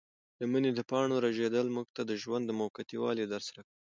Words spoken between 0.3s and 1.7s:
د مني د پاڼو رژېدل